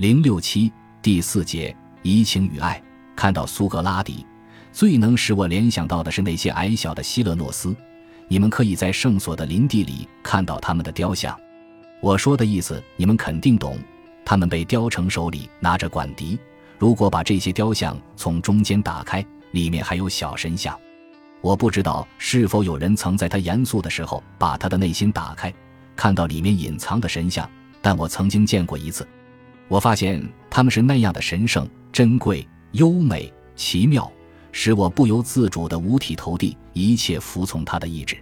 [0.00, 0.72] 零六七
[1.02, 2.82] 第四节移情与爱。
[3.14, 4.24] 看到苏格拉底，
[4.72, 7.76] 最能使我联想到的是那些矮小的希勒诺斯。
[8.26, 11.38] 你们可以在圣所的林地里看到他们的雕像。
[12.00, 13.76] 我说的意思，你们肯定懂。
[14.24, 16.38] 他们被雕成手里拿着管笛。
[16.78, 20.74] 如果把这些雕像从中间打开，里面还有小神像。
[21.42, 25.52] 我不知道是否有人曾在他严肃的时候把他的内心打开，
[25.94, 27.46] 看到里面隐藏的神像。
[27.82, 29.06] 但我曾经见过一次。
[29.70, 34.10] 我发现他们是那样的神圣、珍贵、优美、奇妙，
[34.50, 38.18] 使我不由自主的五体投地，一切服从他的意志。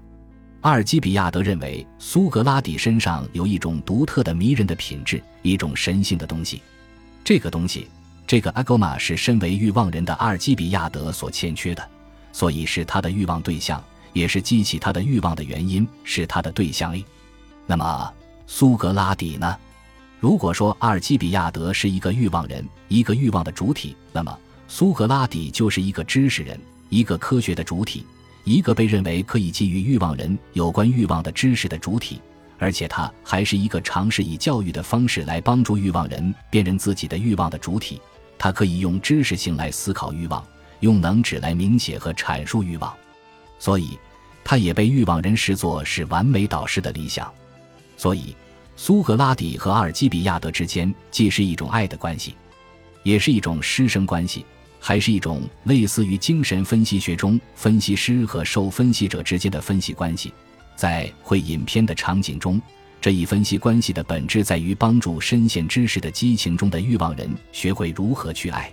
[0.61, 6.61] 阿尔基比亚德认为苏格拉底身上有一种独特的迷人的品质，一种神性的东西。
[7.25, 7.89] 这个东西，
[8.27, 11.83] 这个阿格玛是身为欲望人的阿尔基比亚德所欠缺的，
[12.31, 17.03] 所以是他的欲望对象，也是激起他的欲望的原因，是他的对象 A。
[17.67, 18.13] 那么
[18.47, 19.57] 苏格拉底呢？
[20.21, 24.37] 如果说阿尔基比亚德是一个欲望人，一个欲望的主体，那么
[24.67, 28.05] 苏格拉底就是一个知识人，一个科学的主体。
[28.45, 32.19] 一个被认为可以给予欲望人有关欲望的知识的主体，
[32.59, 38.01] 而且他还是一个尝试以教育的方式来帮助欲望人辨认自己的欲望的主体。
[38.39, 40.43] 他可以用知识性来思考欲望，
[40.81, 42.93] 用能指来明写和阐述欲望，
[43.59, 43.99] 所以
[44.43, 47.31] 他也被欲望人视作是完美导师的理想。
[47.99, 48.35] 所以，
[48.81, 52.37] 苏格拉底和阿尔基比亚德之间既是一种爱的关系，
[53.03, 54.47] 也是一种师生关系。
[54.79, 60.33] 还是一种类似于精神分析学中分析师和受分析者之间的分析关系。
[60.77, 62.63] 在会影片的场景中，
[63.01, 68.73] 这一分析关系的本质在于帮助深陷知识的激情中的欲望人学会如何去爱。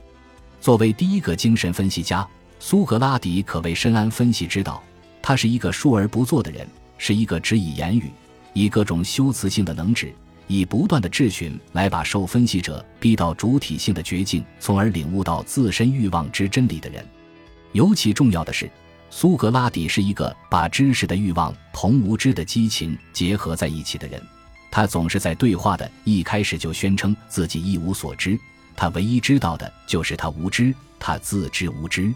[0.61, 2.25] 作为第一个精神分析家，
[2.59, 4.83] 苏格拉底可谓深谙分析之道。
[5.19, 6.67] 他是一个述而不作的人，
[6.99, 8.11] 是一个只以言语、
[8.55, 10.11] 以各种修辞性的能指。
[10.47, 17.03] 以不断的质询来把受分析者逼到主体性的绝境，从而领悟到自身欲望之真理的人。
[17.71, 18.69] 尤其重要的是，
[19.09, 24.21] 苏格拉底是一个把知识的欲望同无知的激情结合在一起的人。
[24.69, 28.39] 他总是在对话的一开始就宣称自己一无所知，
[28.75, 32.13] 他唯一知道的就是他无知，他自知无知。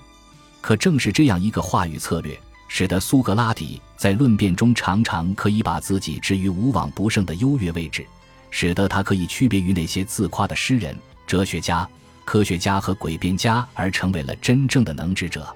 [0.61, 2.39] 可正是这样一个话语策略。
[2.71, 8.07] 使得苏格拉底在论辩中常常可以把自己置于无往不胜的优越位置，
[8.49, 10.95] 使得他可以区别于那些自夸的诗人、
[11.27, 11.85] 哲学家、
[12.23, 15.53] 科学家和诡辩家，而成为了真正的能知者。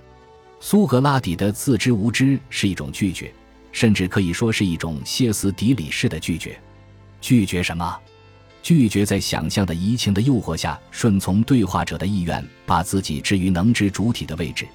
[0.59, 3.33] 苏格拉底的自知无知是一种拒绝，
[3.71, 6.59] 甚至可以说是一种歇斯底里式的拒绝。
[7.21, 7.97] 拒绝什么？
[8.61, 14.67] 拒绝在想象的移情的诱惑下顺从对话者的意愿，把自己置于能知主体的位置。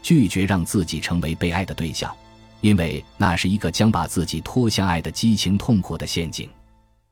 [0.00, 2.14] 拒绝让自己成为被爱的对象，
[2.60, 6.48] 因为那是一个将把自己拖向爱的激情痛苦的陷阱。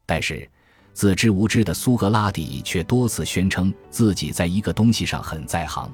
[0.07, 0.49] 但是，
[0.93, 5.93] 自知无知的苏格拉底却多次宣称自己在一个东西上很在行，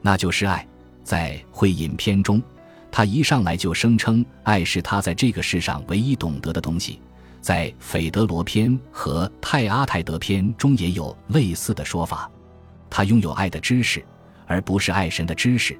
[0.00, 0.66] 那就是爱。
[1.02, 2.42] 在会影片中，
[2.90, 7.00] 他一上来就声称爱是他在这个世上唯一懂得的东西。
[7.42, 12.30] 在斐德罗篇和泰阿泰德篇中也有类似的说法。
[12.88, 14.02] 他拥有爱的知识，
[14.46, 15.78] 而不是爱神的知识。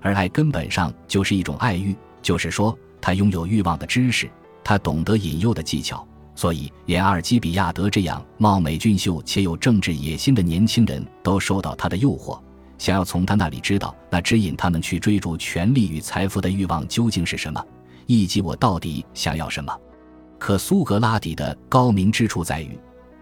[0.00, 4.30] 而爱根本上就是一种爱欲，就是说，他拥有欲望的知识，
[4.62, 12.40] 他懂得引诱的技巧，所以连阿尔基比亚德这样貌美俊秀且有政治野心的年轻人都受到他的诱惑，
[12.78, 17.64] 想要从他那里知道那指引他们去追逐权力与财富的欲望究竟是什么，
[18.06, 19.76] 以及我到底想要什么。
[20.38, 22.78] 可苏格拉底的高明之处在于，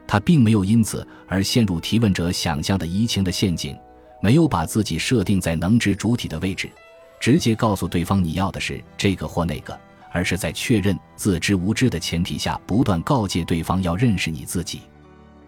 [0.06, 3.76] 他并没有因此而陷入提问者想象的移情的陷阱。
[4.20, 6.69] 没有把自己设定在能知主体的位置，
[7.21, 9.79] 直接告诉对方你要的是这个或那个，
[10.12, 14.81] 而是在确认自知无知的前提下，不断告诫对方要认识你自己。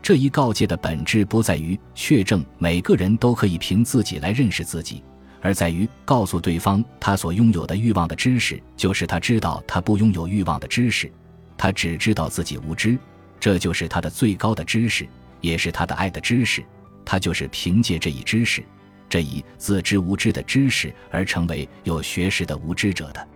[0.03, 5.03] 这一告诫的本质不在于确证每个人都可以凭自己来认识自己，
[5.43, 11.13] 而在于告诉对方他所拥有的欲望的知识，就是他知道他不拥有欲望的知识，
[11.57, 12.99] 他只知道自己无知，
[13.39, 15.07] 这就是他的最高的知识，
[15.41, 16.65] 也是他的爱的知识。
[17.05, 18.63] 他就是凭借这一知识，
[19.11, 23.29] 这一自知无知的知识而成为有学识的无知者的。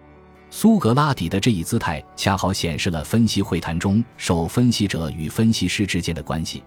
[0.48, 6.62] 苏格拉底的这一姿态，恰好显示了分析会谈中受分析者与分析师之间的关系，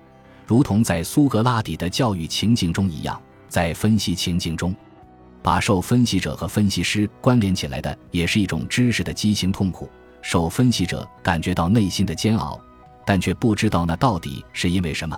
[0.45, 4.75] 如同在苏格拉底的教育情境中一样，在分析情境中，
[5.41, 9.89] 把受分析者和分析师关联起来的，也是一种知识的畸形痛苦。
[10.21, 12.59] 受分析者感觉到内心的煎熬，
[13.05, 15.17] 但却不知道那到底是因为什么。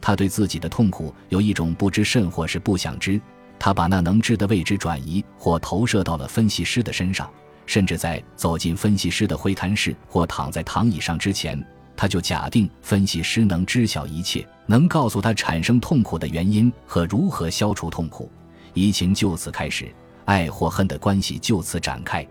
[0.00, 3.20] 他对自己的痛苦有一种不知甚或是不想知，
[3.58, 7.30] 他把那能知的位置转移或投射到了分析师的身上，
[7.66, 11.62] 甚至在走进分析师的会谈室或躺在躺椅上之前，
[11.96, 18.30] 他就假定分析师能知晓一切，能告诉他产生痛苦的原因和如何消除痛苦。
[18.72, 19.92] 移情就此开始，
[20.24, 22.26] 爱或恨的关系就此展开。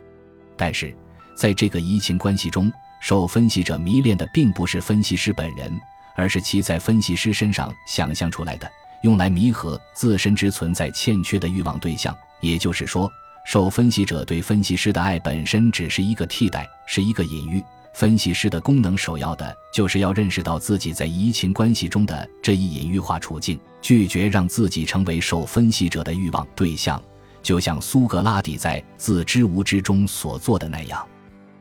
[0.57, 0.95] 但是，
[1.35, 5.71] 在这个移情关系中，受分析者迷恋的并不是分析师本人，
[6.19, 8.69] 而是其在分析师身上想象出来的、
[9.03, 12.13] 用来弥合自身之存在欠缺的欲望对象。
[12.41, 13.09] 也就是说，
[13.45, 17.63] 受分析者对分析师的爱本身只是一个替代，是一个隐喻。
[17.93, 27.01] 分析师的功能首要的就是要认识到自己在移情关系中的这一隐喻化处境，拒绝让自己成为受分析者的欲望对象，
[27.41, 31.05] 就像苏格拉底在《自知无知》中所做的那样。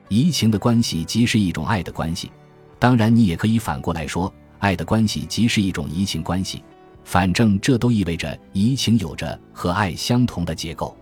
[0.09, 2.31] 移情的关系即是一种爱的关系，
[2.79, 6.63] 当然你也可以反过来说，爱的关系即是一种移情关系。
[7.05, 10.95] 反正这都意味着移情有着和爱相同的结构。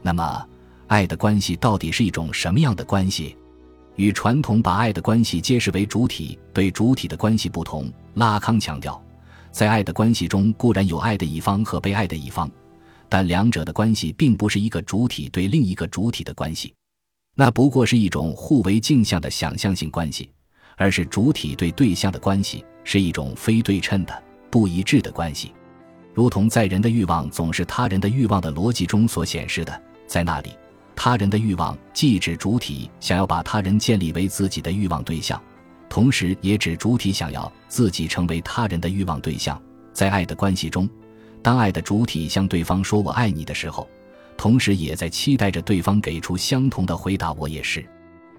[0.00, 0.48] 那么，
[0.86, 3.36] 爱的关系到底是一种什么样的关系？
[3.96, 8.98] 与传统把爱的关系揭示为主体对主体的关系不同，拉康强调，
[9.50, 12.50] 在爱的关系中固然有爱的一方和被爱的一方，
[13.10, 16.74] 但两者的关系并不是一个主体对另一个主体的关系，
[17.34, 20.30] 那不过是一种互为镜像的想象性关系，
[20.78, 25.52] 而是主体对对象的关系是一种非对称的不一致的关系，
[26.14, 30.50] 如同在人的欲望总是他人的欲望的逻辑中所显示的，在那里。
[30.94, 35.40] 他人的欲望既指主体想要把他人建立为自己的欲望对象，
[35.88, 39.60] 同时也指主体想要自己成为他人的欲望对象。
[39.92, 40.88] 在爱的关系中，
[41.42, 43.88] 当爱的主体向对方说“我爱你”的时候，
[44.36, 47.84] 同时也在期待着对方给出相同的回答“我也是”。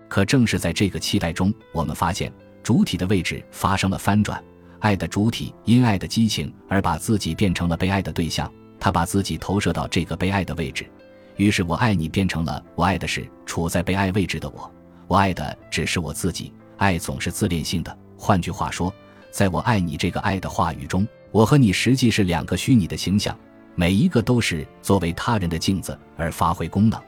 [0.08, 2.32] 可正是在这个期待中，我们发现
[2.64, 4.42] 主体的位置发生了翻转。
[4.80, 10.90] 爱的主体因爱的激情而把自己变成了被爱的对象，他把自己投射到这个被爱的位置。
[11.38, 14.72] 于是我爱你变成了我爱的是处在被爱位置的我，
[15.08, 16.52] 我爱的只是我自己。
[16.78, 18.94] 爱总是自恋性的，换句话说，
[19.32, 23.38] 在我爱你这个爱的话语中，我和你实际是两个虚拟的形象，
[23.76, 27.02] 每一个都是作为他人的镜子而发挥功能。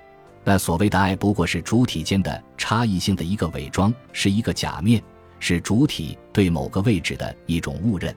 [0.46, 5.04] 那所谓的爱不过是主体间的差异性的一个伪装，是一个假面，
[5.47, 8.15] 是主体对某个位置的一种误认。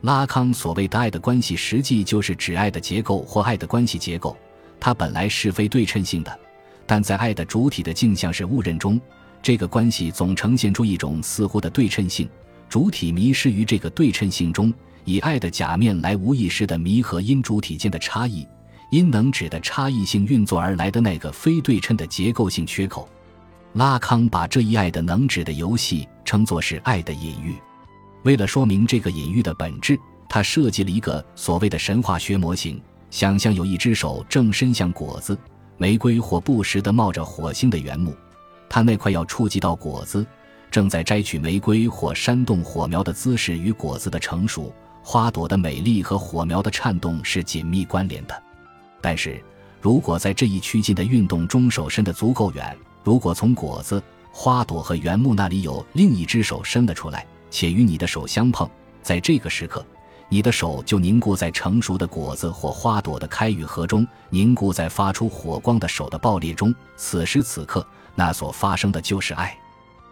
[0.00, 4.36] 拉康所谓的爱的关系，实际就是指爱的结构或爱的关系结构。
[4.80, 6.40] 它本来是非对称性的，
[6.84, 9.00] 但在爱的主体的镜像是误认中，
[9.40, 12.28] 这个关系总呈现出一种似乎的对称性。
[12.68, 14.74] 主体迷失于这个对称性中，
[15.04, 18.44] 以爱的假面来无意识的弥合因主体间的差异、
[18.90, 23.08] 因能指的差异性运作而来的那个非对称的结构性缺口。
[23.74, 27.56] 拉康把这一爱的能指的游戏称作是爱的隐喻。
[28.24, 32.78] 为了说明这个隐喻的本质，他设计了一个所谓的神话学模型。
[33.08, 35.38] 想象有一只手正伸向果子、
[35.78, 38.14] 玫瑰或不时地冒着火星的原木，
[38.68, 40.26] 它那块要触及到果子、
[40.72, 48.42] 正在摘取玫瑰或煽动火苗的姿势与果子的成熟、花朵的美丽和火苗的颤动是紧密关联的。
[49.00, 49.40] 但是，
[49.80, 54.02] 如果在这一趋近的运动中手伸得足够远，如果从果子、
[54.38, 58.68] 花朵和原木那里有另一只手伸了出来，且与你的手相碰，
[59.02, 59.84] 在这个时刻。
[60.28, 66.72] 你的手就凝固在成熟的果子或花朵的开与合中，凝固在发出火光的手的爆裂中。
[66.98, 67.84] 此时此刻，
[68.14, 69.56] 那所发生的就是爱。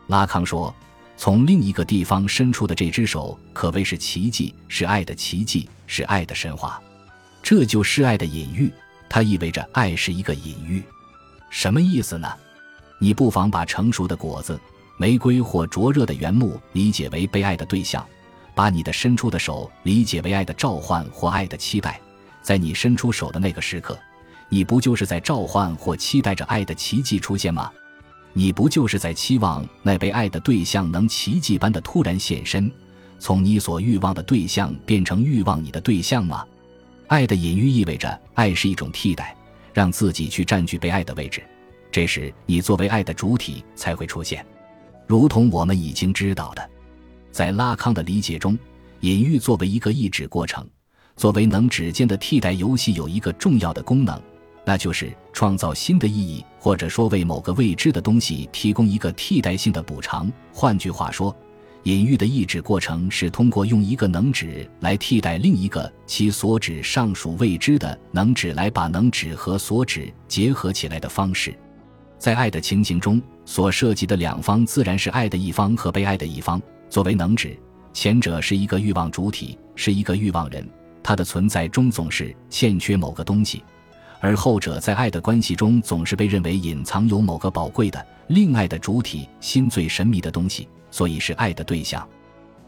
[0.06, 0.74] 拉康说，
[1.18, 6.82] 从另一个地方伸出的这只手可谓是奇迹，是爱的奇迹，是爱的神话。
[7.42, 8.72] 这就是爱的隐喻，
[9.06, 10.82] 它意味着爱是一个隐喻。
[11.50, 12.32] 什么意思呢？
[13.04, 14.58] 你不妨把成熟的果子、
[14.96, 18.02] 玫瑰或灼热的原木理解为被爱的对象。
[18.54, 22.00] 把你的伸出的手理解为爱的召唤或爱的期待，
[22.40, 23.98] 在你伸出手的那个时刻，
[24.48, 27.70] 你不就是在召唤或期待着爱的奇迹出现吗？
[28.32, 32.72] 你不就是在期望那被爱的对象能奇迹般的突然现身，
[33.18, 36.42] 从你所欲望的对象变成欲望你的对象吗？
[37.08, 39.36] 爱的隐喻意味着爱是一种替代，
[39.74, 41.42] 让自己去占据被爱的位置，
[41.94, 44.44] 这时你作为爱的主体才会出现，
[45.06, 46.70] 如同我们已经知道的。
[47.30, 48.58] 在拉康的理解中，
[48.98, 50.68] 隐喻作为一个意指过程，
[51.14, 54.20] 作为能指间的替代游戏，有一个重要的功能，
[54.64, 60.28] 那就是创造新的意义，或者说为某个未知的东西提供一个替代性的补偿。
[60.52, 61.32] 换句话说，
[61.84, 71.56] 隐喻的意指过程是通过用一个能指来替代另一个其所指上属未知的能指，来把能指和所指结合起来的方式。
[72.24, 76.58] 在爱的情形中，所涉及的两方自然是爱的一方和被爱的一方。
[76.88, 77.54] 作为能指，
[77.92, 80.66] 前者是一个欲望主体，是一个欲望人，
[81.02, 83.58] 他的存在中总是欠缺某个东西；
[84.20, 92.08] 而后者在爱的关系中总是被认为隐藏有某个宝贵的、另爱的主体心最神秘的东西，所以是爱的对象。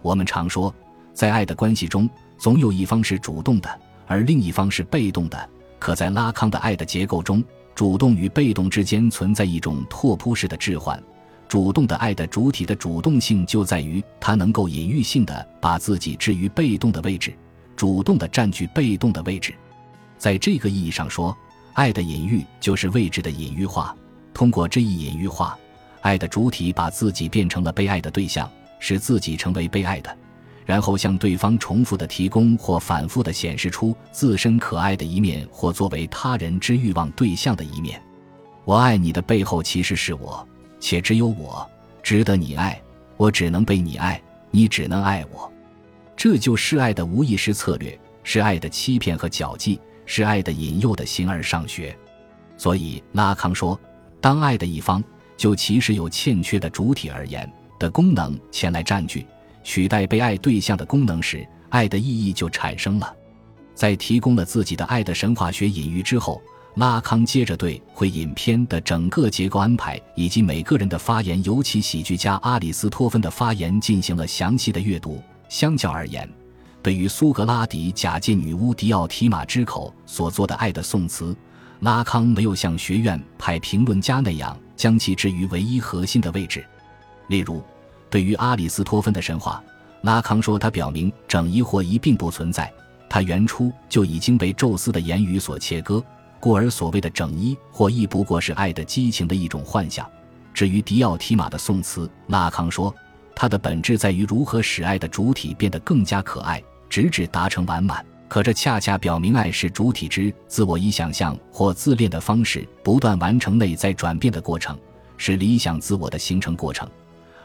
[0.03, 0.75] 我们常说，
[1.15, 5.49] 在爱的关系中，总有一方是主动的，而另一方是被动的。
[5.79, 7.43] 可在拉康的爱的结构中，
[7.77, 11.01] 主动与被动之间存在一种拓扑式的置换。
[11.47, 17.33] 主动的爱的主体的主动性就在于它能够隐喻性的把自己置于被动的位置，
[17.77, 19.55] 主动的占据被动的位置。
[20.17, 21.37] 在这个意义上说，
[21.75, 23.95] 爱的隐喻就是位置的隐喻化。
[24.33, 25.57] 通过这一隐喻化，
[26.01, 30.17] 爱的主体把自己变成了被爱的对象，使自己成为被爱的，
[30.67, 38.03] 然后向对方重复的提供或反复的显示出自身可爱的一面，或作为他人之欲望对象的一面。
[38.65, 40.47] 我爱你的背后其实是我。
[40.79, 41.69] 且只有我
[42.03, 42.79] 值得你爱，
[43.17, 44.21] 我只能被你爱，
[44.51, 45.51] 你只能爱我，
[46.15, 51.97] 这就是爱的无意识策略，是爱的欺骗和狡计，是爱的引诱的形而上学。
[52.59, 53.79] 所以拉康说，
[54.21, 55.03] 当爱的一方
[55.37, 59.27] 就其实有欠缺的主体而言的功能前来占据、
[59.67, 63.13] 取代被爱对象的功能时，爱的意义就产生了。
[63.75, 66.41] 在提供了自己的爱的神话学隐喻之后。
[66.77, 75.19] 拉康接着对会影片的整个结构安排以及每个人的发言，尤其喜剧家阿里斯托芬的发言进行了详细的阅读。
[75.49, 76.29] 相较而言，
[76.83, 81.35] 对于苏格拉底假借女巫迪奥提玛之口所做的爱的颂词，
[81.81, 86.63] 拉康没有像学院派评论家那样将其置于唯一核心的位置。
[87.29, 87.63] 例如，
[88.09, 89.63] 对于阿里斯托芬的神话，
[90.03, 92.73] 拉康说他表明整一或一并不存在，
[93.09, 96.03] 他原初就已经被宙斯的言语所切割。
[96.39, 100.09] 故而，所谓的整一或一不过是爱的激情的一种幻象。
[100.55, 102.95] 至于迪奥提马的宋词，拉康说，
[103.35, 108.05] 它的本质在于如何使爱的主体变得更加可爱，直至达成完满。
[108.29, 114.79] 可这恰恰表明，爱是主体之自我以想象或自恋的方式不断完成内在转变的过程，
[115.17, 116.89] 是理想自我的形成过程。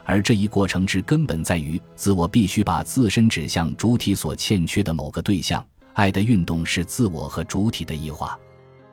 [0.05, 5.65] 而这一过程之根本在于，自我必须把自身指向主体所欠缺的某个对象。
[5.93, 8.37] 爱的运动是自我和主体的异化。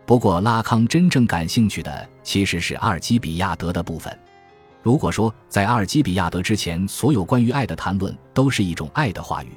[0.04, 4.16] 不过，拉康真正感兴趣的其实是阿尔基比亚德的部分。
[4.82, 9.48] 如果说在阿尔基比亚德之前，所有关于爱的谈论都是一种爱的话语，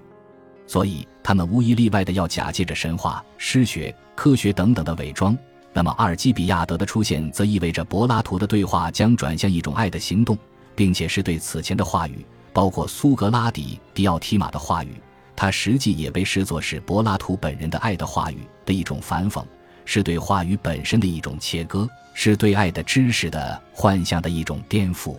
[0.67, 5.37] 所以他们无一例外的要假借着神话、诗学、科学等等的伪装，
[5.73, 10.37] 那么阿尔基比亚德的出现则意味着柏拉图的对话将转向一种爱的行动，
[10.81, 14.99] 并且是对此前的话语，包括苏格拉底、迪奥提马的话语，
[15.35, 19.45] 他实际也被视作是柏拉图本人的爱的话语的一种反讽。
[19.85, 25.15] 是对话语本身的一种切割，是对爱的知识的幻象的一种颠覆。